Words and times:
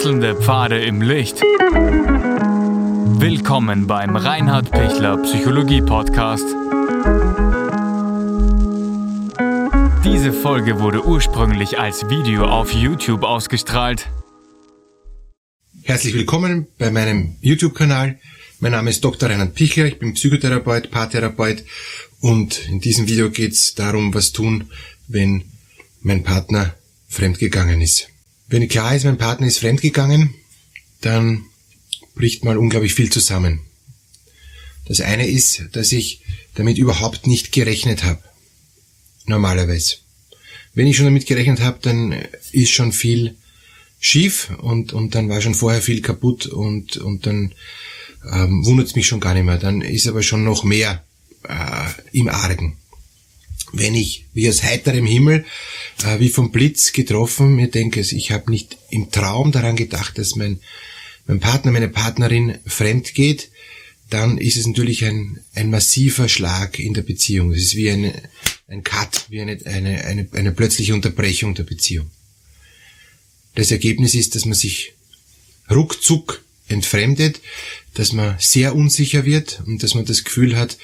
Wechselnde 0.00 0.34
Pfade 0.34 0.82
im 0.82 1.02
Licht. 1.02 1.42
Willkommen 3.20 3.86
beim 3.86 4.16
Reinhard 4.16 4.70
Pichler 4.70 5.18
Psychologie 5.18 5.82
Podcast. 5.82 6.46
Diese 10.02 10.32
Folge 10.32 10.80
wurde 10.80 11.04
ursprünglich 11.04 11.78
als 11.78 12.08
Video 12.08 12.46
auf 12.46 12.72
YouTube 12.72 13.24
ausgestrahlt. 13.24 14.08
Herzlich 15.82 16.14
willkommen 16.14 16.66
bei 16.78 16.90
meinem 16.90 17.36
YouTube-Kanal. 17.42 18.18
Mein 18.60 18.72
Name 18.72 18.88
ist 18.88 19.04
Dr. 19.04 19.28
Reinhard 19.28 19.54
Pichler, 19.54 19.84
ich 19.84 19.98
bin 19.98 20.14
Psychotherapeut, 20.14 20.90
Paartherapeut 20.90 21.62
und 22.20 22.66
in 22.70 22.80
diesem 22.80 23.06
Video 23.06 23.28
geht 23.28 23.52
es 23.52 23.74
darum, 23.74 24.14
was 24.14 24.32
tun, 24.32 24.70
wenn 25.08 25.44
mein 26.00 26.22
Partner 26.22 26.74
fremdgegangen 27.06 27.82
ist. 27.82 28.09
Wenn 28.50 28.66
klar 28.68 28.96
ist, 28.96 29.04
mein 29.04 29.16
Partner 29.16 29.46
ist 29.46 29.58
fremdgegangen, 29.58 30.34
dann 31.02 31.44
bricht 32.16 32.44
mal 32.44 32.58
unglaublich 32.58 32.94
viel 32.94 33.10
zusammen. 33.10 33.60
Das 34.86 35.00
eine 35.00 35.28
ist, 35.28 35.68
dass 35.70 35.92
ich 35.92 36.22
damit 36.56 36.76
überhaupt 36.76 37.28
nicht 37.28 37.52
gerechnet 37.52 38.02
habe. 38.02 38.20
Normalerweise. 39.26 39.98
Wenn 40.74 40.88
ich 40.88 40.96
schon 40.96 41.06
damit 41.06 41.26
gerechnet 41.26 41.60
habe, 41.60 41.78
dann 41.80 42.12
ist 42.50 42.70
schon 42.70 42.92
viel 42.92 43.36
schief 44.00 44.50
und, 44.58 44.92
und 44.92 45.14
dann 45.14 45.28
war 45.28 45.40
schon 45.40 45.54
vorher 45.54 45.80
viel 45.80 46.02
kaputt 46.02 46.46
und, 46.46 46.96
und 46.96 47.26
dann 47.26 47.54
ähm, 48.32 48.66
wundert 48.66 48.88
es 48.88 48.96
mich 48.96 49.06
schon 49.06 49.20
gar 49.20 49.34
nicht 49.34 49.44
mehr. 49.44 49.58
Dann 49.58 49.80
ist 49.80 50.08
aber 50.08 50.24
schon 50.24 50.42
noch 50.42 50.64
mehr 50.64 51.04
äh, 51.44 51.88
im 52.10 52.28
Argen 52.28 52.79
wenn 53.72 53.94
ich 53.94 54.24
wie 54.34 54.48
aus 54.48 54.62
heiterem 54.62 55.06
Himmel, 55.06 55.44
äh, 56.04 56.18
wie 56.18 56.28
vom 56.28 56.50
Blitz 56.50 56.92
getroffen, 56.92 57.54
mir 57.54 57.68
denke, 57.68 58.00
ich 58.00 58.30
habe 58.32 58.50
nicht 58.50 58.78
im 58.90 59.10
Traum 59.10 59.52
daran 59.52 59.76
gedacht, 59.76 60.18
dass 60.18 60.36
mein, 60.36 60.60
mein 61.26 61.40
Partner, 61.40 61.72
meine 61.72 61.88
Partnerin 61.88 62.58
fremd 62.66 63.14
geht, 63.14 63.50
dann 64.10 64.38
ist 64.38 64.56
es 64.56 64.66
natürlich 64.66 65.04
ein, 65.04 65.40
ein 65.54 65.70
massiver 65.70 66.28
Schlag 66.28 66.78
in 66.78 66.94
der 66.94 67.02
Beziehung. 67.02 67.52
Es 67.52 67.62
ist 67.62 67.76
wie 67.76 67.90
eine, 67.90 68.12
ein 68.66 68.82
Cut, 68.82 69.26
wie 69.28 69.40
eine, 69.40 69.58
eine, 69.64 70.04
eine, 70.04 70.28
eine 70.32 70.52
plötzliche 70.52 70.94
Unterbrechung 70.94 71.54
der 71.54 71.62
Beziehung. 71.62 72.10
Das 73.54 73.70
Ergebnis 73.70 74.14
ist, 74.14 74.34
dass 74.34 74.44
man 74.44 74.54
sich 74.54 74.94
ruckzuck 75.70 76.42
entfremdet, 76.70 77.40
dass 77.94 78.12
man 78.12 78.36
sehr 78.38 78.74
unsicher 78.74 79.24
wird 79.24 79.62
und 79.66 79.82
dass 79.82 79.94
man 79.94 80.04
das 80.04 80.24
Gefühl 80.24 80.56
hat, 80.56 80.78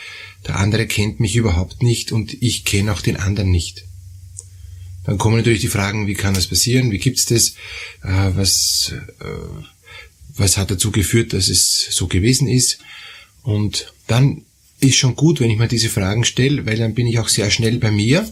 der 0.47 0.56
andere 0.56 0.87
kennt 0.87 1.20
mich 1.20 1.37
überhaupt 1.37 1.83
nicht 1.83 2.12
und 2.12 2.41
ich 2.43 2.65
kenne 2.65 2.93
auch 2.93 3.01
den 3.01 3.17
anderen 3.17 3.51
nicht. 3.51 3.84
Dann 5.05 5.19
kommen 5.19 5.37
natürlich 5.37 5.61
die 5.61 5.69
Fragen, 5.69 6.09
wie 6.09 6.15
kann 6.15 6.34
das 6.34 6.48
passieren, 6.48 6.91
wie 6.91 6.98
gibt's 6.98 7.27
das, 7.27 7.51
äh, 8.03 8.33
was, 8.34 8.93
äh, 9.20 9.25
was 10.34 10.56
hat 10.56 10.70
dazu 10.70 10.91
geführt, 10.91 11.33
dass 11.33 11.48
es 11.48 11.87
so 11.91 12.09
gewesen 12.09 12.48
ist. 12.48 12.78
Und 13.43 13.93
dann 14.09 14.43
ist 14.81 14.97
schon 14.97 15.15
gut, 15.15 15.41
wenn 15.41 15.50
ich 15.50 15.59
mir 15.59 15.69
diese 15.69 15.89
Fragen 15.89 16.25
stelle, 16.25 16.67
weil 16.67 16.77
dann 16.77 16.95
bin 16.95 17.06
ich 17.06 17.21
auch 17.21 17.28
sehr 17.28 17.50
schnell 17.50 17.78
bei 17.78 17.93
mir. 17.93 18.28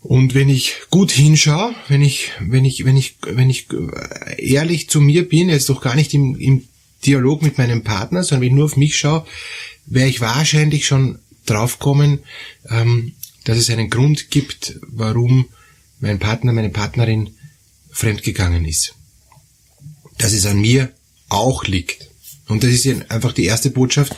Und 0.00 0.34
wenn 0.34 0.48
ich 0.48 0.74
gut 0.90 1.10
hinschaue, 1.10 1.74
wenn 1.88 2.02
ich, 2.02 2.30
wenn 2.40 2.64
ich, 2.64 2.84
wenn 2.84 2.96
ich, 2.96 3.16
wenn 3.26 3.50
ich 3.50 3.66
ehrlich 4.36 4.88
zu 4.88 5.00
mir 5.00 5.28
bin, 5.28 5.48
jetzt 5.48 5.68
doch 5.68 5.80
gar 5.80 5.96
nicht 5.96 6.14
im, 6.14 6.36
im 6.36 6.68
Dialog 7.04 7.42
mit 7.42 7.58
meinem 7.58 7.82
Partner, 7.82 8.22
sondern 8.22 8.42
wenn 8.42 8.48
ich 8.48 8.54
nur 8.54 8.64
auf 8.66 8.76
mich 8.76 8.96
schaue, 8.96 9.26
werde 9.86 10.10
ich 10.10 10.20
wahrscheinlich 10.20 10.86
schon 10.86 11.18
draufkommen, 11.46 12.20
ähm, 12.68 13.12
dass 13.44 13.58
es 13.58 13.70
einen 13.70 13.90
Grund 13.90 14.30
gibt, 14.30 14.78
warum 14.82 15.48
mein 16.00 16.18
Partner, 16.18 16.52
meine 16.52 16.70
Partnerin 16.70 17.30
fremdgegangen 17.90 18.64
ist. 18.64 18.94
Dass 20.18 20.32
es 20.32 20.46
an 20.46 20.60
mir 20.60 20.92
auch 21.28 21.64
liegt. 21.64 22.08
Und 22.46 22.62
das 22.62 22.70
ist 22.70 23.10
einfach 23.10 23.32
die 23.32 23.44
erste 23.44 23.70
Botschaft. 23.70 24.14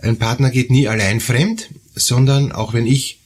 Ein 0.00 0.16
Partner 0.16 0.50
geht 0.50 0.70
nie 0.70 0.88
allein 0.88 1.20
fremd, 1.20 1.68
sondern 1.94 2.52
auch 2.52 2.72
wenn 2.72 2.86
ich 2.86 3.17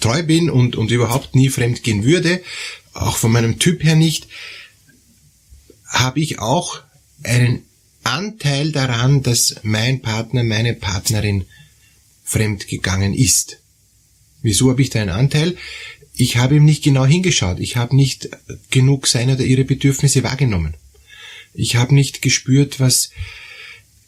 treu 0.00 0.22
bin 0.22 0.50
und, 0.50 0.76
und 0.76 0.90
überhaupt 0.90 1.34
nie 1.34 1.48
fremd 1.48 1.82
gehen 1.82 2.04
würde, 2.04 2.42
auch 2.92 3.16
von 3.16 3.32
meinem 3.32 3.58
Typ 3.58 3.84
her 3.84 3.96
nicht, 3.96 4.28
habe 5.86 6.20
ich 6.20 6.38
auch 6.38 6.80
einen 7.22 7.62
Anteil 8.02 8.72
daran, 8.72 9.22
dass 9.22 9.56
mein 9.62 10.00
Partner, 10.00 10.42
meine 10.42 10.74
Partnerin 10.74 11.44
fremd 12.24 12.68
gegangen 12.68 13.14
ist. 13.14 13.58
Wieso 14.42 14.70
habe 14.70 14.82
ich 14.82 14.90
da 14.90 15.00
einen 15.00 15.10
Anteil? 15.10 15.56
Ich 16.14 16.36
habe 16.36 16.56
ihm 16.56 16.64
nicht 16.64 16.82
genau 16.82 17.04
hingeschaut. 17.04 17.60
Ich 17.60 17.76
habe 17.76 17.96
nicht 17.96 18.30
genug 18.70 19.06
seine 19.06 19.34
oder 19.34 19.44
ihre 19.44 19.64
Bedürfnisse 19.64 20.22
wahrgenommen. 20.22 20.74
Ich 21.54 21.76
habe 21.76 21.94
nicht 21.94 22.22
gespürt, 22.22 22.80
was 22.80 23.10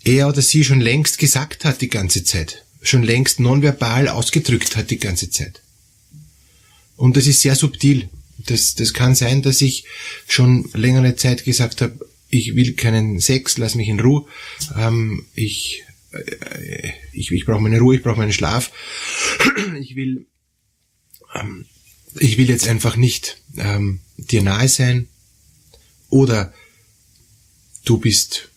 er 0.04 0.28
oder 0.28 0.42
sie 0.42 0.64
schon 0.64 0.80
längst 0.80 1.18
gesagt 1.18 1.64
hat 1.64 1.80
die 1.80 1.88
ganze 1.88 2.24
Zeit. 2.24 2.64
Schon 2.82 3.02
längst 3.02 3.40
nonverbal 3.40 4.08
ausgedrückt 4.08 4.76
hat 4.76 4.90
die 4.90 4.98
ganze 4.98 5.30
Zeit. 5.30 5.60
Und 7.02 7.16
das 7.16 7.26
ist 7.26 7.40
sehr 7.40 7.56
subtil. 7.56 8.08
Das, 8.46 8.76
das 8.76 8.94
kann 8.94 9.16
sein, 9.16 9.42
dass 9.42 9.60
ich 9.60 9.86
schon 10.28 10.70
längere 10.72 11.16
Zeit 11.16 11.44
gesagt 11.44 11.80
habe, 11.80 12.08
ich 12.28 12.54
will 12.54 12.74
keinen 12.74 13.18
Sex, 13.18 13.58
lass 13.58 13.74
mich 13.74 13.88
in 13.88 13.98
Ruhe, 13.98 14.24
ähm, 14.76 15.26
ich, 15.34 15.82
äh, 16.12 16.92
ich, 17.12 17.32
ich 17.32 17.44
brauche 17.44 17.60
meine 17.60 17.80
Ruhe, 17.80 17.96
ich 17.96 18.04
brauche 18.04 18.18
meinen 18.18 18.32
Schlaf, 18.32 18.70
ich 19.80 19.96
will, 19.96 20.26
ähm, 21.34 21.66
ich 22.20 22.38
will 22.38 22.48
jetzt 22.48 22.68
einfach 22.68 22.94
nicht 22.94 23.38
ähm, 23.56 23.98
dir 24.16 24.44
nahe 24.44 24.68
sein. 24.68 25.08
Oder 26.08 26.54
du 27.84 27.98
bist 27.98 28.50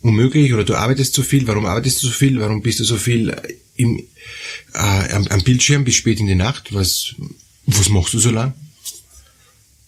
unmöglich 0.00 0.54
oder 0.54 0.64
du 0.64 0.74
arbeitest 0.74 1.12
zu 1.12 1.22
viel, 1.22 1.46
warum 1.46 1.66
arbeitest 1.66 2.02
du 2.02 2.06
so 2.06 2.14
viel, 2.14 2.40
warum 2.40 2.62
bist 2.62 2.80
du 2.80 2.84
so 2.84 2.96
viel 2.96 3.36
im, 3.76 3.98
äh, 4.72 4.78
am, 5.12 5.26
am 5.26 5.42
Bildschirm 5.42 5.84
bis 5.84 5.96
spät 5.96 6.18
in 6.18 6.28
die 6.28 6.34
Nacht, 6.34 6.72
was, 6.72 7.14
was 7.66 7.88
machst 7.88 8.14
du 8.14 8.18
so 8.18 8.30
lang? 8.30 8.54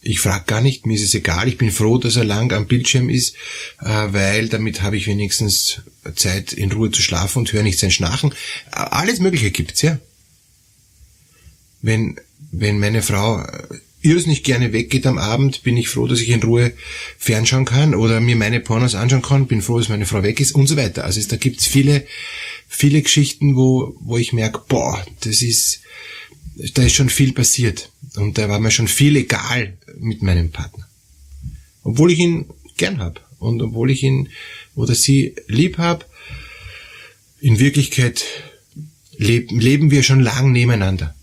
ich 0.07 0.21
frage 0.21 0.45
gar 0.47 0.61
nicht, 0.61 0.87
mir 0.87 0.95
ist 0.95 1.03
es 1.03 1.15
egal, 1.15 1.49
ich 1.49 1.59
bin 1.59 1.71
froh, 1.71 1.99
dass 1.99 2.17
er 2.17 2.25
lang 2.25 2.53
am 2.53 2.67
Bildschirm 2.67 3.11
ist, 3.11 3.35
äh, 3.81 3.89
weil 3.89 4.49
damit 4.49 4.83
habe 4.83 4.97
ich 4.97 5.07
wenigstens 5.07 5.81
Zeit 6.15 6.53
in 6.53 6.73
Ruhe 6.73 6.91
zu 6.91 7.03
schlafen 7.03 7.41
und 7.41 7.53
höre 7.53 7.63
nicht 7.63 7.79
sein 7.79 7.91
Schnarchen. 7.91 8.33
Alles 8.71 9.19
Mögliche 9.19 9.51
gibt's, 9.51 9.83
ja. 9.83 9.99
Wenn, 11.83 12.17
wenn 12.53 12.79
meine 12.79 13.03
Frau 13.03 13.45
irrsinnig 14.01 14.45
gerne 14.45 14.73
weggeht 14.73 15.07
am 15.07 15.19
Abend, 15.19 15.65
bin 15.65 15.77
ich 15.77 15.89
froh, 15.89 16.07
dass 16.07 16.21
ich 16.21 16.29
in 16.29 16.43
Ruhe 16.43 16.73
fernschauen 17.19 17.65
kann 17.65 17.95
oder 17.95 18.21
mir 18.21 18.37
meine 18.37 18.61
Pornos 18.61 18.95
anschauen 18.95 19.23
kann, 19.23 19.47
bin 19.49 19.63
froh, 19.63 19.79
dass 19.79 19.89
meine 19.89 20.07
Frau 20.07 20.23
weg 20.23 20.41
ist 20.41 20.53
und 20.53 20.69
so 20.69 20.77
weiter. 20.77 21.05
Also 21.05 21.21
da 21.29 21.37
gibt's 21.37 21.67
viele, 21.67 22.07
viele 22.69 23.03
Geschichten, 23.03 23.57
wo, 23.57 23.97
wo 24.01 24.17
ich 24.17 24.33
merke, 24.33 24.61
boah, 24.69 25.05
das 25.21 25.43
ist, 25.43 25.81
da 26.75 26.83
ist 26.83 26.95
schon 26.95 27.09
viel 27.09 27.33
passiert. 27.33 27.91
Und 28.17 28.39
da 28.39 28.49
war 28.49 28.61
mir 28.61 28.71
schon 28.71 28.89
viel 28.89 29.17
egal 29.17 29.77
mit 29.99 30.23
meinem 30.23 30.51
Partner. 30.51 30.87
Obwohl 31.83 32.13
ich 32.13 32.19
ihn 32.19 32.47
gern 32.77 32.99
hab 32.99 33.21
und 33.39 33.61
obwohl 33.63 33.91
ich 33.91 34.03
ihn 34.03 34.29
oder 34.75 34.95
sie 34.95 35.35
lieb 35.49 35.79
hab, 35.79 36.09
in 37.41 37.59
Wirklichkeit 37.59 38.25
leben, 39.19 39.61
leben 39.61 39.91
wir 39.91 40.03
schon 40.03 40.21
lang 40.21 40.53
nebeneinander. 40.53 41.15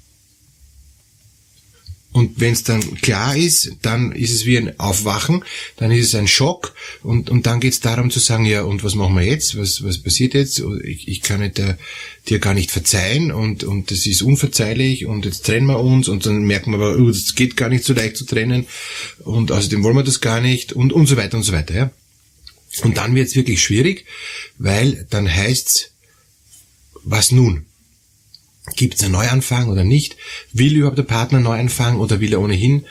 Und 2.14 2.40
wenn 2.40 2.54
es 2.54 2.64
dann 2.64 2.96
klar 3.02 3.36
ist, 3.36 3.72
dann 3.82 4.12
ist 4.12 4.32
es 4.32 4.46
wie 4.46 4.58
ein 4.58 4.80
Aufwachen, 4.80 5.44
dann 5.78 5.90
ist 5.90 6.08
es 6.08 6.16
ein 6.16 6.28
Schock 6.28 6.76
und, 7.02 7.32
und 7.32 7.48
dann 7.48 7.60
geht 7.60 7.74
es 7.74 7.80
darum 7.80 8.12
zu 8.12 8.20
sagen, 8.20 8.46
ja, 8.46 8.62
und 8.62 8.84
was 8.84 8.94
machen 8.94 9.16
wir 9.16 9.24
jetzt? 9.24 9.58
Was, 9.58 9.84
was 9.84 9.98
passiert 9.98 10.36
jetzt? 10.36 10.62
Ich, 10.84 11.08
ich 11.08 11.22
kann 11.22 11.40
nicht, 11.40 11.58
äh, 11.58 11.76
dir 12.30 12.38
gar 12.38 12.54
nicht 12.54 12.70
verzeihen 12.70 13.32
und, 13.32 13.64
und 13.64 13.90
das 13.90 14.06
ist 14.06 14.22
unverzeihlich 14.22 15.08
und 15.08 15.26
jetzt 15.26 15.46
trennen 15.46 15.66
wir 15.66 15.80
uns 15.80 16.08
und 16.08 16.28
dann 16.28 16.44
merken 16.44 16.72
wir 16.72 16.78
aber, 16.78 16.98
oh, 16.98 17.08
das 17.08 17.34
geht 17.34 17.58
gar 17.58 17.70
nicht 17.70 17.84
so 17.84 17.94
leicht 17.94 18.16
zu 18.16 18.26
trennen 18.26 18.68
und 19.26 19.52
außerdem 19.52 19.84
wollen 19.84 19.96
wir 19.96 20.04
das 20.04 20.22
gar 20.22 20.40
nicht 20.40 20.72
und, 20.72 20.94
und 20.94 21.08
so 21.08 21.18
weiter 21.18 21.38
und 21.38 21.44
so 21.44 21.52
weiter. 21.52 21.74
Ja? 21.74 21.92
Und 22.84 22.98
dann 22.98 23.16
wird 23.16 23.28
es 23.28 23.36
wirklich 23.36 23.62
schwierig, 23.62 24.06
weil 24.60 25.08
dann 25.10 25.34
heißt's, 25.34 25.92
was 27.04 27.32
nun? 27.32 27.66
Gibt 28.76 28.96
es 28.96 29.04
einen 29.04 29.12
Neuanfang 29.12 29.70
oder 29.70 29.84
nicht? 29.84 30.16
Will 30.54 30.78
überhaupt 30.78 30.98
der 30.98 31.04
Partner 31.04 31.40
Neuanfang 31.40 32.00
oder 32.00 32.22
will 32.22 32.34
er 32.34 32.42
ohnehin 32.42 32.86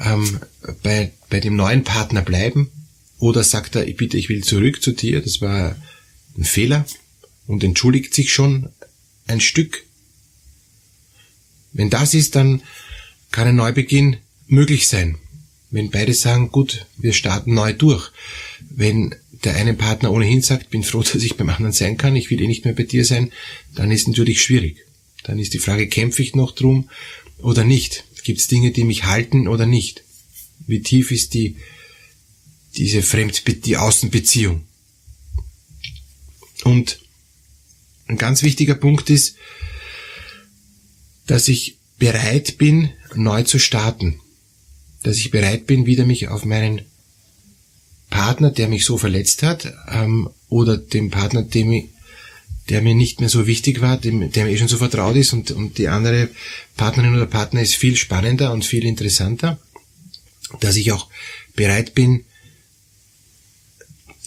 ähm, 0.00 0.40
bei, 0.82 1.12
bei 1.28 1.40
dem 1.40 1.54
neuen 1.54 1.84
Partner 1.84 2.22
bleiben? 2.22 2.70
Oder 3.18 3.44
sagt 3.44 3.76
er, 3.76 3.84
bitte, 3.84 4.16
ich 4.16 4.28
will 4.28 4.42
zurück 4.42 4.82
zu 4.82 4.92
dir, 4.92 5.20
das 5.20 5.40
war 5.40 5.76
ein 6.36 6.44
Fehler 6.44 6.86
und 7.46 7.64
entschuldigt 7.64 8.14
sich 8.14 8.32
schon 8.32 8.70
ein 9.26 9.40
Stück? 9.40 9.84
Wenn 11.72 11.90
das 11.90 12.14
ist, 12.14 12.36
dann 12.36 12.62
kann 13.30 13.48
ein 13.48 13.56
Neubeginn 13.56 14.16
möglich 14.46 14.88
sein. 14.88 15.18
Wenn 15.70 15.90
beide 15.90 16.14
sagen, 16.14 16.50
gut, 16.50 16.86
wir 16.96 17.12
starten 17.12 17.52
neu 17.52 17.74
durch. 17.74 18.10
Wenn 18.70 19.14
der 19.44 19.56
eine 19.56 19.74
Partner 19.74 20.12
ohnehin 20.12 20.40
sagt, 20.40 20.70
bin 20.70 20.82
froh, 20.82 21.02
dass 21.12 21.22
ich 21.22 21.36
beim 21.36 21.50
anderen 21.50 21.72
sein 21.72 21.96
kann, 21.98 22.16
ich 22.16 22.30
will 22.30 22.40
eh 22.40 22.46
nicht 22.46 22.64
mehr 22.64 22.74
bei 22.74 22.84
dir 22.84 23.04
sein, 23.04 23.32
dann 23.74 23.90
ist 23.90 24.08
natürlich 24.08 24.40
schwierig. 24.42 24.87
Dann 25.28 25.38
ist 25.38 25.52
die 25.52 25.58
Frage, 25.58 25.88
kämpfe 25.88 26.22
ich 26.22 26.34
noch 26.34 26.52
drum 26.52 26.88
oder 27.36 27.62
nicht? 27.62 28.04
Gibt 28.24 28.40
es 28.40 28.46
Dinge, 28.46 28.72
die 28.72 28.84
mich 28.84 29.04
halten 29.04 29.46
oder 29.46 29.66
nicht? 29.66 30.02
Wie 30.66 30.80
tief 30.80 31.10
ist 31.10 31.34
die, 31.34 31.56
diese 32.78 33.02
Fremdbe 33.02 33.52
die 33.52 33.76
Außenbeziehung. 33.76 34.64
Und 36.64 37.00
ein 38.06 38.16
ganz 38.16 38.42
wichtiger 38.42 38.74
Punkt 38.74 39.10
ist, 39.10 39.36
dass 41.26 41.46
ich 41.46 41.76
bereit 41.98 42.56
bin, 42.56 42.90
neu 43.14 43.42
zu 43.42 43.58
starten. 43.58 44.20
Dass 45.02 45.18
ich 45.18 45.30
bereit 45.30 45.66
bin, 45.66 45.84
wieder 45.84 46.06
mich 46.06 46.28
auf 46.28 46.46
meinen 46.46 46.86
Partner, 48.08 48.50
der 48.50 48.68
mich 48.68 48.86
so 48.86 48.96
verletzt 48.96 49.42
hat, 49.42 49.74
ähm, 49.88 50.30
oder 50.48 50.78
dem 50.78 51.10
Partner, 51.10 51.42
dem 51.42 51.70
ich, 51.70 51.88
der 52.68 52.82
mir 52.82 52.94
nicht 52.94 53.20
mehr 53.20 53.28
so 53.28 53.46
wichtig 53.46 53.80
war, 53.80 53.96
dem, 53.96 54.30
der 54.30 54.44
mir 54.44 54.52
eh 54.52 54.58
schon 54.58 54.68
so 54.68 54.76
vertraut 54.76 55.16
ist 55.16 55.32
und, 55.32 55.50
und 55.50 55.78
die 55.78 55.88
andere 55.88 56.28
Partnerin 56.76 57.14
oder 57.14 57.26
Partner 57.26 57.62
ist 57.62 57.76
viel 57.76 57.96
spannender 57.96 58.52
und 58.52 58.64
viel 58.64 58.84
interessanter, 58.84 59.58
dass 60.60 60.76
ich 60.76 60.92
auch 60.92 61.08
bereit 61.54 61.94
bin, 61.94 62.24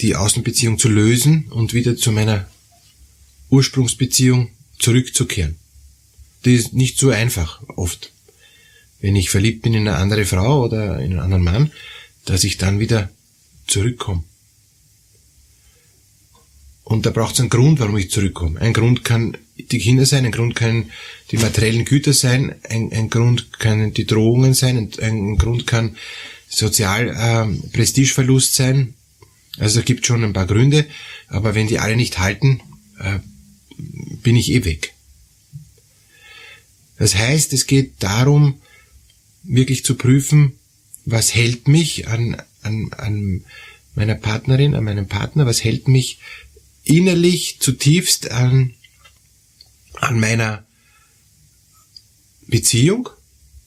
die 0.01 0.15
Außenbeziehung 0.15 0.79
zu 0.79 0.89
lösen 0.89 1.45
und 1.51 1.73
wieder 1.73 1.95
zu 1.95 2.11
meiner 2.11 2.49
Ursprungsbeziehung 3.49 4.49
zurückzukehren. 4.79 5.57
Das 6.43 6.53
ist 6.53 6.73
nicht 6.73 6.97
so 6.97 7.09
einfach, 7.09 7.61
oft. 7.67 8.11
Wenn 8.99 9.15
ich 9.15 9.29
verliebt 9.29 9.61
bin 9.61 9.73
in 9.73 9.87
eine 9.87 9.97
andere 9.97 10.25
Frau 10.25 10.63
oder 10.63 10.99
in 10.99 11.11
einen 11.11 11.19
anderen 11.19 11.43
Mann, 11.43 11.71
dass 12.25 12.43
ich 12.43 12.57
dann 12.57 12.79
wieder 12.79 13.09
zurückkomme. 13.67 14.23
Und 16.91 17.05
da 17.05 17.09
braucht 17.09 17.35
es 17.35 17.39
einen 17.39 17.49
Grund, 17.49 17.79
warum 17.79 17.95
ich 17.95 18.11
zurückkomme. 18.11 18.59
Ein 18.59 18.73
Grund 18.73 19.05
kann 19.05 19.37
die 19.55 19.79
Kinder 19.79 20.05
sein, 20.05 20.25
ein 20.25 20.33
Grund 20.33 20.55
kann 20.55 20.91
die 21.31 21.37
materiellen 21.37 21.85
Güter 21.85 22.11
sein, 22.11 22.53
ein, 22.69 22.91
ein 22.91 23.09
Grund 23.09 23.59
kann 23.59 23.93
die 23.93 24.05
Drohungen 24.05 24.53
sein, 24.53 24.77
ein, 24.77 24.91
ein 24.99 25.37
Grund 25.37 25.65
kann 25.65 25.95
Sozial 26.49 27.07
äh, 27.07 27.69
Prestigeverlust 27.69 28.55
sein. 28.55 28.93
Also 29.57 29.79
es 29.79 29.85
gibt 29.85 30.05
schon 30.05 30.21
ein 30.25 30.33
paar 30.33 30.47
Gründe, 30.47 30.85
aber 31.29 31.55
wenn 31.55 31.67
die 31.67 31.79
alle 31.79 31.95
nicht 31.95 32.19
halten, 32.19 32.59
äh, 32.99 33.19
bin 34.21 34.35
ich 34.35 34.51
eh 34.51 34.65
weg. 34.65 34.93
Das 36.97 37.15
heißt, 37.15 37.53
es 37.53 37.67
geht 37.67 37.93
darum, 37.99 38.55
wirklich 39.43 39.85
zu 39.85 39.95
prüfen, 39.95 40.59
was 41.05 41.33
hält 41.33 41.69
mich 41.69 42.09
an, 42.09 42.35
an, 42.63 42.91
an 42.97 43.45
meiner 43.95 44.15
Partnerin, 44.15 44.75
an 44.75 44.83
meinem 44.83 45.07
Partner, 45.07 45.45
was 45.45 45.63
hält 45.63 45.87
mich 45.87 46.19
innerlich 46.83 47.59
zutiefst 47.59 48.31
an, 48.31 48.73
an 49.95 50.19
meiner 50.19 50.65
Beziehung. 52.47 53.09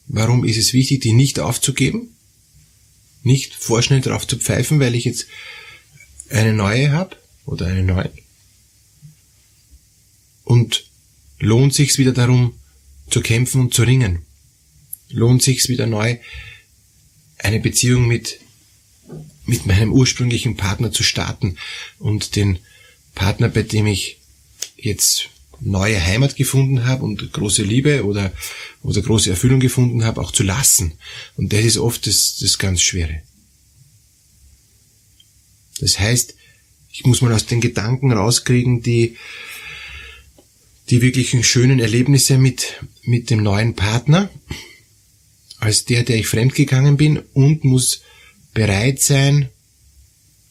Warum 0.07 0.45
ist 0.45 0.59
es 0.59 0.73
wichtig, 0.73 1.01
die 1.01 1.13
nicht 1.13 1.39
aufzugeben? 1.39 2.15
Nicht 3.23 3.55
vorschnell 3.55 4.01
drauf 4.01 4.27
zu 4.27 4.37
pfeifen, 4.37 4.81
weil 4.81 4.95
ich 4.95 5.05
jetzt 5.05 5.27
eine 6.29 6.53
neue 6.53 6.93
habe 6.93 7.17
oder 7.47 7.67
eine 7.67 7.83
neue. 7.83 8.13
Und 10.45 10.85
lohnt 11.39 11.73
sich's 11.75 11.99
wieder 11.99 12.13
darum 12.13 12.55
zu 13.11 13.23
kämpfen 13.23 13.63
und 13.63 13.75
zu 13.75 13.83
ringen? 13.83 14.27
Lohnt 15.09 15.43
sich's 15.43 15.69
wieder 15.69 15.87
neu 15.87 16.19
eine 17.39 17.61
Beziehung 17.61 18.07
mit 18.07 18.41
mit 19.47 19.67
meinem 19.67 19.93
ursprünglichen 19.93 20.57
Partner 20.57 20.91
zu 20.93 21.03
starten 21.03 21.57
und 21.99 22.37
den 22.37 22.59
Partner, 23.15 23.49
bei 23.49 23.63
dem 23.63 23.87
ich 23.87 24.19
jetzt 24.77 25.31
neue 25.61 26.05
Heimat 26.05 26.37
gefunden 26.37 26.87
habe 26.87 27.05
und 27.05 27.33
große 27.33 27.63
Liebe 27.63 28.05
oder, 28.05 28.33
oder 28.83 29.01
große 29.01 29.31
Erfüllung 29.31 29.61
gefunden 29.61 30.05
habe, 30.05 30.21
auch 30.21 30.33
zu 30.33 30.43
lassen. 30.43 30.93
Und 31.37 31.53
das 31.53 31.65
ist 31.65 31.79
oft 31.79 32.07
das, 32.07 32.39
das 32.41 32.59
ganz 32.59 32.83
Schwere. 32.83 33.23
Das 35.81 35.99
heißt, 35.99 36.35
ich 36.93 37.05
muss 37.05 37.23
mal 37.23 37.33
aus 37.33 37.47
den 37.47 37.61
Gedanken 37.61 38.13
rauskriegen, 38.13 38.83
die, 38.83 39.17
die 40.91 41.03
wirklichen 41.03 41.43
schönen 41.43 41.81
Erlebnisse 41.81 42.39
mit, 42.39 42.85
mit 43.03 43.31
dem 43.31 43.43
neuen 43.43 43.75
Partner, 43.75 44.31
als 45.59 45.85
der, 45.85 46.05
der 46.05 46.17
ich 46.17 46.29
fremdgegangen 46.29 46.97
bin 46.97 47.19
und 47.33 47.65
muss 47.65 48.03
bereit 48.53 49.01
sein, 49.01 49.49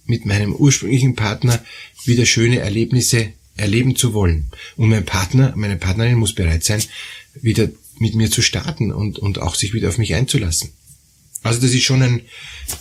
mit 0.05 0.25
meinem 0.25 0.53
ursprünglichen 0.53 1.15
Partner 1.15 1.63
wieder 2.05 2.25
schöne 2.25 2.59
Erlebnisse 2.59 3.33
erleben 3.55 3.95
zu 3.95 4.13
wollen. 4.13 4.50
Und 4.75 4.89
mein 4.89 5.05
Partner, 5.05 5.53
meine 5.55 5.77
Partnerin 5.77 6.17
muss 6.17 6.33
bereit 6.33 6.63
sein, 6.63 6.83
wieder 7.35 7.69
mit 8.00 8.15
mir 8.15 8.31
zu 8.31 8.41
starten 8.41 8.91
und, 8.91 9.19
und 9.19 9.39
auch 9.39 9.55
sich 9.55 9.73
wieder 9.73 9.89
auf 9.89 9.97
mich 9.97 10.15
einzulassen. 10.15 10.71
Also 11.44 11.59
das 11.59 11.73
ist 11.73 11.83
schon 11.83 12.01
ein, 12.01 12.21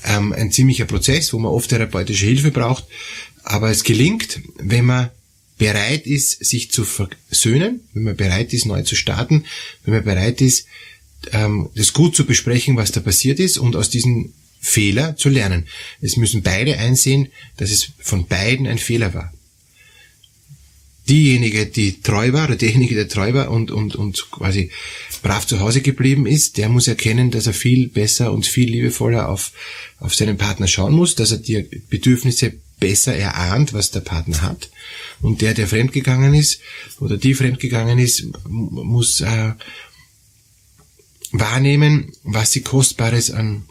ähm, 0.05 0.33
ein 0.33 0.53
ziemlicher 0.53 0.85
Prozess, 0.85 1.33
wo 1.33 1.39
man 1.39 1.53
oft 1.53 1.69
therapeutische 1.69 2.27
Hilfe 2.27 2.51
braucht, 2.51 2.85
aber 3.43 3.71
es 3.71 3.83
gelingt, 3.85 4.41
wenn 4.57 4.87
man 4.87 5.11
bereit 5.59 6.07
ist, 6.07 6.45
sich 6.45 6.71
zu 6.71 6.85
versöhnen, 6.85 7.81
wenn 7.93 8.05
man 8.05 8.17
bereit 8.17 8.53
ist, 8.53 8.67
neu 8.67 8.83
zu 8.83 8.97
starten, 8.97 9.45
wenn 9.85 9.95
man 9.95 10.05
bereit 10.05 10.41
ist, 10.41 10.67
ähm, 11.33 11.71
das 11.75 11.93
gut 11.93 12.17
zu 12.17 12.25
besprechen, 12.25 12.77
was 12.77 12.93
da 12.93 13.01
passiert 13.01 13.39
ist 13.39 13.59
und 13.59 13.77
aus 13.77 13.91
diesen 13.91 14.33
Fehler 14.63 15.17
zu 15.17 15.29
lernen. 15.29 15.67
Es 16.01 16.17
müssen 16.17 16.43
beide 16.43 16.79
einsehen, 16.79 17.29
dass 17.57 17.71
es 17.71 17.91
von 17.99 18.27
beiden 18.27 18.67
ein 18.67 18.79
Fehler 18.79 19.13
war. 19.13 19.33
Diejenige, 21.09 21.67
die 21.67 22.01
treu 22.01 22.33
war, 22.33 22.45
oder 22.45 22.55
derjenige, 22.55 22.95
der 22.95 23.09
treu 23.09 23.35
war 23.35 23.51
und, 23.51 23.73
und, 23.73 23.97
und 23.97 24.31
quasi 24.31 24.71
brav 25.21 25.49
zu 25.49 25.59
Hause 25.59 25.83
geblieben 25.83 26.27
ist, 26.27 26.59
der 26.59 26.69
muss 26.69 26.87
erkennen, 26.87 27.33
dass 27.33 27.49
er 27.49 27.55
viel 27.55 27.89
besser 27.89 28.33
und 28.33 28.47
viel 28.47 28.71
liebevoller 28.71 29.29
auf, 29.29 29.51
auf 29.99 30.15
seinen 30.15 30.39
Partner 30.39 30.69
schauen 30.69 30.95
muss, 30.95 31.17
dass 31.17 31.33
er 31.33 31.39
die 31.39 31.63
Bedürfnisse 31.91 32.55
besser 32.79 33.17
erahnt, 33.17 33.73
was 33.73 33.91
der 33.91 34.01
Partner 34.01 34.43
hat. 34.43 34.71
Und 35.21 35.41
der, 35.41 35.55
der 35.55 35.67
fremdgegangen 35.67 36.35
ist, 36.35 36.61
oder 37.01 37.17
die 37.17 37.35
fremdgegangen 37.35 37.99
ist, 37.99 38.27
muss 38.49 39.21
äh, 39.23 39.53
wahrnehmen, 41.33 42.13
was 42.23 42.53
sie 42.53 42.63
Kostbares 42.63 43.33
an 43.33 43.65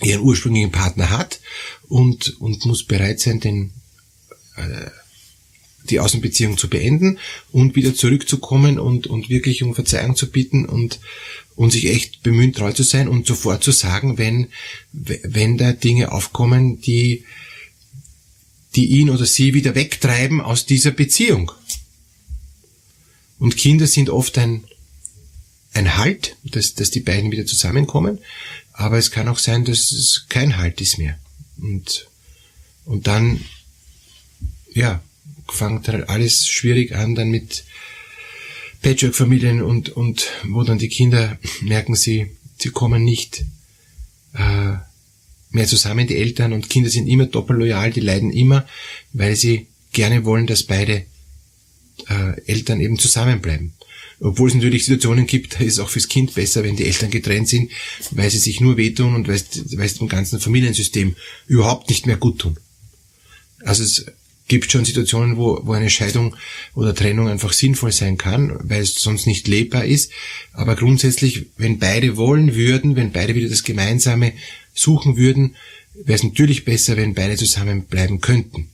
ihren 0.00 0.22
ursprünglichen 0.22 0.72
Partner 0.72 1.10
hat 1.10 1.40
und, 1.88 2.40
und 2.40 2.64
muss 2.64 2.84
bereit 2.84 3.20
sein, 3.20 3.40
den, 3.40 3.72
äh, 4.56 4.90
die 5.90 6.00
Außenbeziehung 6.00 6.58
zu 6.58 6.68
beenden 6.68 7.18
und 7.50 7.76
wieder 7.76 7.94
zurückzukommen 7.94 8.78
und, 8.78 9.06
und 9.06 9.28
wirklich 9.28 9.62
um 9.62 9.74
Verzeihung 9.74 10.16
zu 10.16 10.30
bitten 10.30 10.64
und, 10.64 11.00
und 11.56 11.72
sich 11.72 11.86
echt 11.86 12.22
bemühen, 12.22 12.52
treu 12.52 12.72
zu 12.72 12.82
sein 12.82 13.08
und 13.08 13.26
sofort 13.26 13.64
zu 13.64 13.72
sagen, 13.72 14.18
wenn, 14.18 14.48
wenn 14.92 15.58
da 15.58 15.72
Dinge 15.72 16.12
aufkommen, 16.12 16.80
die, 16.80 17.24
die 18.74 18.86
ihn 18.86 19.10
oder 19.10 19.26
sie 19.26 19.54
wieder 19.54 19.74
wegtreiben 19.74 20.40
aus 20.40 20.66
dieser 20.66 20.92
Beziehung. 20.92 21.52
Und 23.38 23.56
Kinder 23.56 23.86
sind 23.86 24.08
oft 24.08 24.38
ein, 24.38 24.64
ein 25.74 25.96
Halt, 25.96 26.36
dass, 26.44 26.74
dass 26.74 26.90
die 26.90 27.00
beiden 27.00 27.32
wieder 27.32 27.44
zusammenkommen. 27.44 28.18
Aber 28.72 28.98
es 28.98 29.10
kann 29.10 29.28
auch 29.28 29.38
sein, 29.38 29.64
dass 29.64 29.92
es 29.92 30.26
kein 30.28 30.56
Halt 30.56 30.80
ist 30.80 30.98
mehr. 30.98 31.18
Und, 31.58 32.08
und 32.84 33.06
dann, 33.06 33.44
ja, 34.72 35.02
fängt 35.50 35.88
halt 35.88 36.08
alles 36.08 36.46
schwierig 36.46 36.94
an, 36.94 37.14
dann 37.14 37.30
mit 37.30 37.64
Patchwork-Familien 38.82 39.62
und, 39.62 39.90
und 39.90 40.30
wo 40.44 40.62
dann 40.62 40.78
die 40.78 40.88
Kinder 40.88 41.38
merken, 41.60 41.94
sie, 41.94 42.36
sie 42.58 42.70
kommen 42.70 43.04
nicht 43.04 43.44
äh, 44.34 44.74
mehr 45.50 45.66
zusammen, 45.66 46.06
die 46.06 46.16
Eltern 46.16 46.52
und 46.52 46.70
Kinder 46.70 46.90
sind 46.90 47.06
immer 47.06 47.26
doppelloyal, 47.26 47.92
die 47.92 48.00
leiden 48.00 48.32
immer, 48.32 48.66
weil 49.12 49.36
sie 49.36 49.68
gerne 49.92 50.24
wollen, 50.24 50.46
dass 50.46 50.62
beide 50.62 51.04
äh, 52.08 52.40
Eltern 52.46 52.80
eben 52.80 52.98
zusammenbleiben. 52.98 53.74
Obwohl 54.22 54.48
es 54.48 54.54
natürlich 54.54 54.84
Situationen 54.84 55.26
gibt, 55.26 55.60
ist 55.60 55.74
es 55.74 55.78
auch 55.80 55.88
fürs 55.88 56.06
Kind 56.06 56.34
besser, 56.34 56.62
wenn 56.62 56.76
die 56.76 56.84
Eltern 56.84 57.10
getrennt 57.10 57.48
sind, 57.48 57.72
weil 58.12 58.30
sie 58.30 58.38
sich 58.38 58.60
nur 58.60 58.76
wehtun 58.76 59.16
und 59.16 59.26
weil 59.26 59.34
es 59.34 59.98
dem 59.98 60.08
ganzen 60.08 60.38
Familiensystem 60.38 61.16
überhaupt 61.48 61.88
nicht 61.88 62.06
mehr 62.06 62.16
gut 62.16 62.38
tun. 62.38 62.56
Also 63.64 63.82
es 63.82 64.06
gibt 64.46 64.70
schon 64.70 64.84
Situationen, 64.84 65.36
wo, 65.36 65.60
wo 65.64 65.72
eine 65.72 65.90
Scheidung 65.90 66.36
oder 66.74 66.94
Trennung 66.94 67.28
einfach 67.28 67.52
sinnvoll 67.52 67.90
sein 67.90 68.16
kann, 68.16 68.56
weil 68.62 68.82
es 68.82 68.94
sonst 68.94 69.26
nicht 69.26 69.48
lebbar 69.48 69.86
ist. 69.86 70.12
Aber 70.52 70.76
grundsätzlich, 70.76 71.46
wenn 71.56 71.80
beide 71.80 72.16
wollen 72.16 72.54
würden, 72.54 72.94
wenn 72.94 73.10
beide 73.10 73.34
wieder 73.34 73.48
das 73.48 73.64
Gemeinsame 73.64 74.34
suchen 74.72 75.16
würden, 75.16 75.56
wäre 75.94 76.16
es 76.16 76.22
natürlich 76.22 76.64
besser, 76.64 76.96
wenn 76.96 77.14
beide 77.14 77.36
zusammenbleiben 77.36 78.20
könnten. 78.20 78.68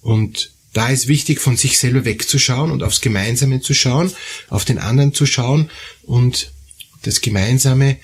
Und 0.00 0.52
da 0.72 0.88
ist 0.88 1.08
wichtig, 1.08 1.40
von 1.40 1.56
sich 1.56 1.78
selber 1.78 2.04
wegzuschauen 2.04 2.70
und 2.70 2.82
aufs 2.82 3.00
Gemeinsame 3.00 3.60
zu 3.60 3.74
schauen, 3.74 4.12
auf 4.48 4.64
den 4.64 4.78
anderen 4.78 5.12
zu 5.12 5.26
schauen 5.26 5.70
und 6.02 6.52
das 7.02 7.20
Gemeinsame 7.20 7.96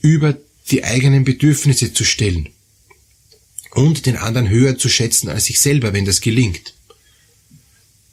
über 0.00 0.36
die 0.70 0.84
eigenen 0.84 1.24
Bedürfnisse 1.24 1.92
zu 1.92 2.04
stellen 2.04 2.50
und 3.72 4.06
den 4.06 4.16
anderen 4.16 4.48
höher 4.48 4.76
zu 4.78 4.88
schätzen 4.88 5.28
als 5.28 5.44
sich 5.44 5.60
selber, 5.60 5.92
wenn 5.92 6.04
das 6.04 6.20
gelingt. 6.20 6.74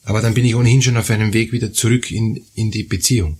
Aber 0.04 0.22
dann 0.22 0.34
bin 0.34 0.46
ich 0.46 0.56
ohnehin 0.56 0.82
schon 0.82 0.98
auf 0.98 1.10
einem 1.10 1.34
Weg 1.34 1.52
wieder 1.52 1.74
zurück 1.74 2.12
in, 2.12 2.46
in 2.56 2.72
die 2.72 2.84
Beziehung. 2.84 3.38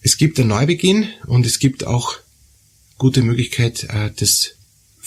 Es 0.00 0.16
gibt 0.16 0.40
einen 0.40 0.48
Neubeginn 0.48 1.08
und 1.26 1.46
es 1.46 1.58
gibt 1.58 1.84
auch 1.84 2.16
gute 2.96 3.22
Möglichkeit, 3.22 3.84
äh, 3.84 4.10
das 4.16 4.54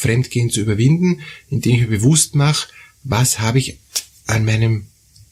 Fremdgehen 0.02 0.50
zu 0.50 0.62
überwinden, 0.62 1.22
indem 1.50 1.76
ich 1.76 1.82
mir 1.82 1.88
bewusst 2.00 2.36
mache, 2.36 2.68
was 3.04 3.40
habe 3.40 3.60
ich 3.60 3.78
an 4.26 4.46
meinem 4.46 4.88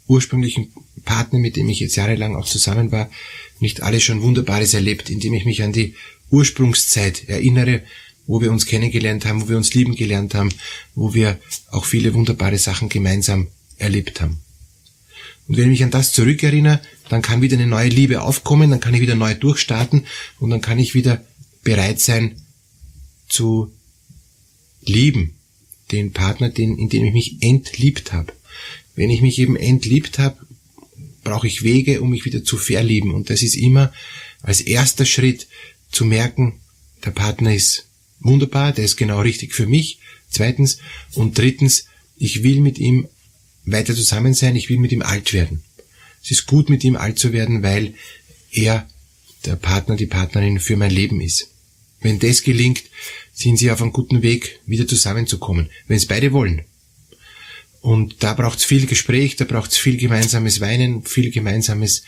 ursprünglichen 0.07 0.71
Partner, 1.05 1.39
mit 1.39 1.55
dem 1.55 1.69
ich 1.69 1.79
jetzt 1.79 1.95
jahrelang 1.95 2.35
auch 2.35 2.45
zusammen 2.45 2.91
war, 2.91 3.09
nicht 3.59 3.81
alles 3.81 4.03
schon 4.03 4.21
Wunderbares 4.21 4.73
erlebt, 4.73 5.09
indem 5.09 5.33
ich 5.33 5.45
mich 5.45 5.63
an 5.63 5.73
die 5.73 5.95
Ursprungszeit 6.29 7.27
erinnere, 7.27 7.81
wo 8.27 8.41
wir 8.41 8.51
uns 8.51 8.67
kennengelernt 8.67 9.25
haben, 9.25 9.41
wo 9.41 9.49
wir 9.49 9.57
uns 9.57 9.73
lieben 9.73 9.95
gelernt 9.95 10.35
haben, 10.35 10.49
wo 10.93 11.15
wir 11.15 11.39
auch 11.71 11.85
viele 11.85 12.13
wunderbare 12.13 12.59
Sachen 12.59 12.89
gemeinsam 12.89 13.47
erlebt 13.77 14.21
haben. 14.21 14.37
Und 15.47 15.57
wenn 15.57 15.63
ich 15.63 15.79
mich 15.79 15.83
an 15.83 15.91
das 15.91 16.11
zurückerinnere, 16.11 16.79
dann 17.09 17.23
kann 17.23 17.41
wieder 17.41 17.57
eine 17.57 17.65
neue 17.65 17.89
Liebe 17.89 18.21
aufkommen, 18.21 18.69
dann 18.69 18.79
kann 18.79 18.93
ich 18.93 19.01
wieder 19.01 19.15
neu 19.15 19.33
durchstarten 19.33 20.05
und 20.39 20.51
dann 20.51 20.61
kann 20.61 20.77
ich 20.77 20.93
wieder 20.93 21.23
bereit 21.63 21.99
sein 21.99 22.35
zu 23.27 23.71
lieben. 24.81 25.35
Den 25.91 26.13
Partner, 26.13 26.49
den, 26.49 26.77
in 26.77 26.89
dem 26.89 27.05
ich 27.05 27.13
mich 27.13 27.37
entliebt 27.41 28.13
habe. 28.13 28.33
Wenn 28.95 29.09
ich 29.09 29.21
mich 29.21 29.39
eben 29.39 29.55
entliebt 29.55 30.19
habe, 30.19 30.37
brauche 31.23 31.47
ich 31.47 31.63
Wege, 31.63 32.01
um 32.01 32.09
mich 32.09 32.25
wieder 32.25 32.43
zu 32.43 32.57
verlieben. 32.57 33.13
Und 33.13 33.29
das 33.29 33.41
ist 33.41 33.55
immer 33.55 33.93
als 34.41 34.61
erster 34.61 35.05
Schritt 35.05 35.47
zu 35.91 36.05
merken, 36.05 36.59
der 37.05 37.11
Partner 37.11 37.53
ist 37.53 37.87
wunderbar, 38.19 38.73
der 38.73 38.85
ist 38.85 38.97
genau 38.97 39.21
richtig 39.21 39.53
für 39.53 39.65
mich. 39.65 39.99
Zweitens 40.29 40.79
und 41.13 41.37
drittens, 41.37 41.85
ich 42.17 42.43
will 42.43 42.61
mit 42.61 42.77
ihm 42.77 43.07
weiter 43.65 43.95
zusammen 43.95 44.33
sein, 44.33 44.55
ich 44.55 44.69
will 44.69 44.77
mit 44.77 44.91
ihm 44.91 45.01
alt 45.01 45.33
werden. 45.33 45.63
Es 46.23 46.31
ist 46.31 46.45
gut, 46.45 46.69
mit 46.69 46.83
ihm 46.83 46.95
alt 46.95 47.17
zu 47.17 47.33
werden, 47.33 47.63
weil 47.63 47.93
er 48.51 48.87
der 49.45 49.55
Partner, 49.55 49.95
die 49.95 50.05
Partnerin 50.05 50.59
für 50.59 50.75
mein 50.75 50.91
Leben 50.91 51.21
ist. 51.21 51.49
Wenn 52.01 52.19
das 52.19 52.43
gelingt, 52.43 52.83
sind 53.39 53.57
sie 53.57 53.71
auf 53.71 53.81
einem 53.81 53.93
guten 53.93 54.21
Weg, 54.21 54.59
wieder 54.65 54.85
zusammenzukommen, 54.85 55.69
wenn 55.87 55.95
es 55.95 56.05
beide 56.05 56.33
wollen. 56.33 56.63
Und 57.79 58.21
da 58.21 58.33
braucht 58.33 58.59
es 58.59 58.65
viel 58.65 58.85
Gespräch, 58.85 59.37
da 59.37 59.45
braucht 59.45 59.71
es 59.71 59.77
viel 59.77 59.95
gemeinsames 59.95 60.59
Weinen, 60.59 61.03
viel 61.03 61.31
gemeinsames 61.31 62.03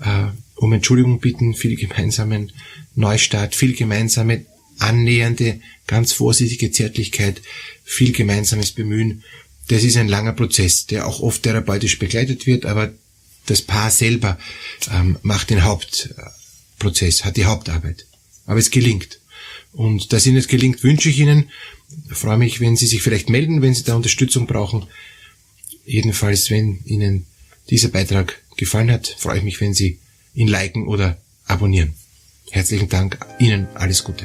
äh, 0.00 0.26
um 0.56 0.72
Entschuldigung 0.72 1.20
bitten, 1.20 1.54
viel 1.54 1.76
gemeinsamen 1.76 2.50
Neustart, 2.96 3.54
viel 3.54 3.74
gemeinsame 3.74 4.46
annähernde, 4.80 5.60
ganz 5.86 6.12
vorsichtige 6.12 6.72
Zärtlichkeit, 6.72 7.40
viel 7.84 8.10
gemeinsames 8.10 8.72
Bemühen. 8.72 9.22
Das 9.68 9.84
ist 9.84 9.96
ein 9.96 10.08
langer 10.08 10.32
Prozess, 10.32 10.86
der 10.86 11.06
auch 11.06 11.20
oft 11.20 11.44
therapeutisch 11.44 12.00
begleitet 12.00 12.48
wird, 12.48 12.66
aber 12.66 12.92
das 13.46 13.62
Paar 13.62 13.92
selber 13.92 14.38
ähm, 14.92 15.18
macht 15.22 15.50
den 15.50 15.62
Hauptprozess, 15.62 17.24
hat 17.24 17.36
die 17.36 17.44
Hauptarbeit. 17.44 18.06
Aber 18.46 18.58
es 18.58 18.72
gelingt. 18.72 19.20
Und 19.74 20.12
dass 20.12 20.26
Ihnen 20.26 20.36
es 20.36 20.48
gelingt, 20.48 20.82
wünsche 20.82 21.08
ich 21.08 21.18
Ihnen. 21.18 21.50
Ich 22.10 22.16
freue 22.16 22.38
mich, 22.38 22.60
wenn 22.60 22.76
Sie 22.76 22.86
sich 22.86 23.02
vielleicht 23.02 23.28
melden, 23.28 23.62
wenn 23.62 23.74
Sie 23.74 23.84
da 23.84 23.94
Unterstützung 23.96 24.46
brauchen. 24.46 24.86
Jedenfalls, 25.84 26.50
wenn 26.50 26.80
Ihnen 26.84 27.26
dieser 27.70 27.88
Beitrag 27.88 28.40
gefallen 28.56 28.90
hat, 28.90 29.14
freue 29.18 29.38
ich 29.38 29.44
mich, 29.44 29.60
wenn 29.60 29.74
Sie 29.74 29.98
ihn 30.34 30.48
liken 30.48 30.86
oder 30.86 31.18
abonnieren. 31.46 31.94
Herzlichen 32.50 32.88
Dank. 32.88 33.18
Ihnen 33.38 33.66
alles 33.74 34.04
Gute. 34.04 34.24